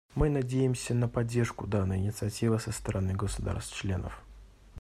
[0.15, 4.19] Мы надеемся на поддержку данной инициативы со стороны государств-членов.